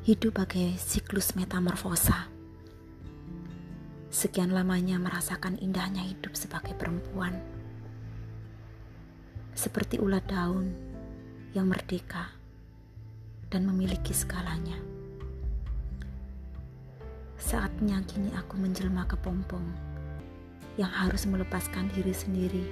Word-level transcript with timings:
Hidup 0.00 0.40
bagai 0.40 0.80
siklus 0.80 1.36
metamorfosa. 1.36 2.32
Sekian 4.08 4.48
lamanya 4.48 4.96
merasakan 4.96 5.60
indahnya 5.60 6.00
hidup 6.00 6.32
sebagai 6.32 6.72
perempuan. 6.72 7.36
Seperti 9.52 10.00
ulat 10.00 10.24
daun 10.24 10.72
yang 11.52 11.68
merdeka 11.68 12.32
dan 13.52 13.68
memiliki 13.68 14.16
segalanya. 14.16 14.80
Saatnya 17.36 18.00
kini 18.08 18.32
aku 18.32 18.56
menjelma 18.56 19.04
ke 19.04 19.20
pompong 19.20 19.68
yang 20.80 20.88
harus 20.88 21.28
melepaskan 21.28 21.92
diri 21.92 22.16
sendiri 22.16 22.64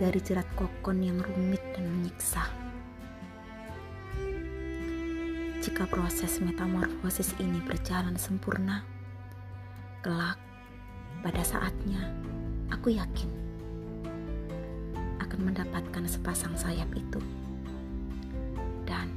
dari 0.00 0.16
jerat 0.24 0.48
kokon 0.56 1.04
yang 1.04 1.20
rumit 1.20 1.60
dan 1.76 1.84
menyiksa. 1.92 2.63
Jika 5.64 5.88
proses 5.88 6.44
metamorfosis 6.44 7.32
ini 7.40 7.56
berjalan 7.64 8.20
sempurna, 8.20 8.84
kelak 10.04 10.36
pada 11.24 11.40
saatnya 11.40 12.04
aku 12.68 12.92
yakin 12.92 13.32
akan 15.24 15.40
mendapatkan 15.40 16.04
sepasang 16.04 16.52
sayap 16.52 16.84
itu. 16.92 17.16
Dan 18.84 19.08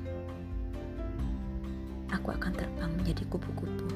aku 2.16 2.32
akan 2.32 2.55
terbang 2.55 2.96
menjadi 2.96 3.27
kupu-kupu. 3.27 3.91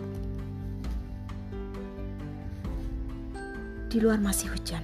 Di 3.88 3.98
luar 4.04 4.20
masih 4.20 4.52
hujan. 4.52 4.84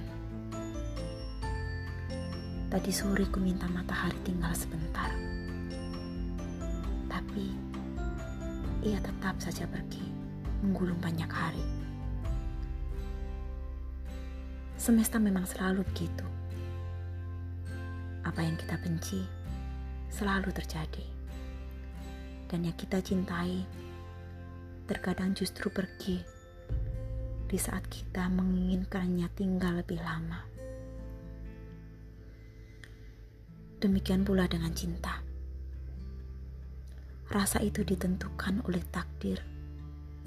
Tadi 2.72 2.88
sore 2.96 3.28
ku 3.28 3.44
minta 3.44 3.68
matahari 3.68 4.16
tinggal 4.24 4.56
sebentar. 4.56 5.12
Tapi 7.08 7.67
ia 8.86 9.02
tetap 9.02 9.34
saja 9.42 9.66
pergi 9.66 10.04
menggulung 10.62 10.98
banyak 11.02 11.30
hari. 11.30 11.66
Semesta 14.78 15.18
memang 15.18 15.42
selalu 15.46 15.82
begitu. 15.90 16.26
Apa 18.22 18.46
yang 18.46 18.54
kita 18.54 18.78
benci 18.78 19.22
selalu 20.14 20.54
terjadi. 20.54 21.06
Dan 22.48 22.64
yang 22.64 22.76
kita 22.78 23.02
cintai 23.04 23.66
terkadang 24.88 25.36
justru 25.36 25.68
pergi 25.68 26.16
di 27.48 27.58
saat 27.60 27.84
kita 27.92 28.30
menginginkannya 28.32 29.28
tinggal 29.36 29.84
lebih 29.84 30.00
lama. 30.00 30.40
Demikian 33.78 34.24
pula 34.24 34.48
dengan 34.48 34.72
cinta. 34.72 35.27
Rasa 37.28 37.60
itu 37.60 37.84
ditentukan 37.84 38.64
oleh 38.64 38.80
takdir 38.88 39.44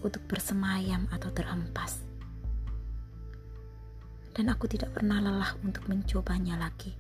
untuk 0.05 0.21
bersemayam 0.29 1.09
atau 1.09 1.33
terhempas. 1.33 2.05
Dan 4.31 4.53
aku 4.53 4.69
tidak 4.69 4.93
pernah 4.93 5.17
lelah 5.17 5.57
untuk 5.65 5.89
mencobanya 5.89 6.61
lagi. 6.61 6.93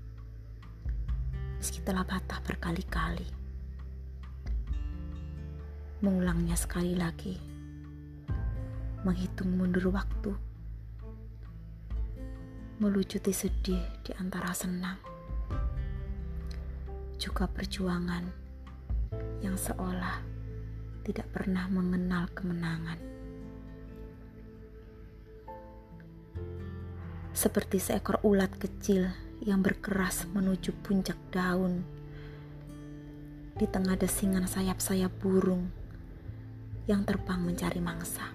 Meski 1.61 1.85
telah 1.85 2.01
patah 2.01 2.41
berkali-kali. 2.41 3.29
Mengulangnya 6.01 6.57
sekali 6.57 6.97
lagi. 6.97 7.37
Menghitung 9.05 9.53
mundur 9.53 9.93
waktu. 9.93 10.33
Melucuti 12.81 13.29
sedih 13.29 13.85
di 14.01 14.11
antara 14.17 14.49
senang 14.57 15.11
juga 17.21 17.45
perjuangan 17.45 18.40
yang 19.41 19.57
seolah 19.57 20.21
tidak 21.01 21.27
pernah 21.33 21.65
mengenal 21.67 22.29
kemenangan. 22.33 22.99
Seperti 27.31 27.81
seekor 27.81 28.21
ulat 28.21 28.53
kecil 28.59 29.09
yang 29.41 29.65
berkeras 29.65 30.29
menuju 30.29 30.77
puncak 30.85 31.17
daun 31.33 31.81
di 33.57 33.65
tengah 33.65 33.97
desingan 33.97 34.45
sayap-sayap 34.45 35.09
burung 35.17 35.73
yang 36.85 37.01
terbang 37.01 37.41
mencari 37.41 37.81
mangsa. 37.81 38.29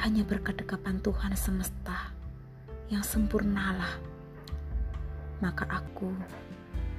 Hanya 0.00 0.24
berkedekapan 0.24 1.02
Tuhan 1.04 1.34
semesta 1.36 2.14
yang 2.88 3.02
sempurnalah 3.02 4.16
maka 5.40 5.68
aku 5.68 6.08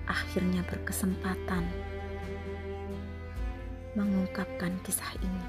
akhirnya 0.07 0.63
berkesempatan 0.66 1.68
mengungkapkan 3.94 4.72
kisah 4.88 5.12
ini. 5.19 5.45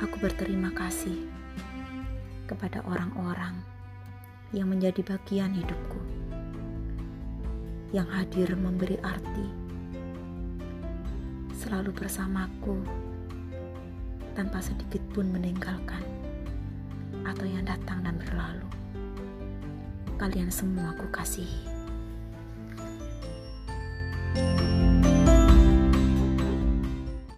Aku 0.00 0.18
berterima 0.18 0.72
kasih 0.74 1.28
kepada 2.48 2.82
orang-orang 2.88 3.62
yang 4.50 4.66
menjadi 4.66 5.04
bagian 5.04 5.54
hidupku, 5.54 6.00
yang 7.94 8.08
hadir 8.10 8.50
memberi 8.58 8.98
arti, 9.04 9.46
selalu 11.54 11.94
bersamaku 11.94 12.82
tanpa 14.34 14.58
sedikit 14.58 15.00
pun 15.14 15.30
meninggalkan, 15.30 16.02
atau 17.22 17.46
yang 17.46 17.62
datang 17.62 18.02
dan 18.02 18.18
berlalu 18.18 18.81
kalian 20.22 20.54
semua 20.54 20.94
aku 20.94 21.10
kasihi. 21.10 21.81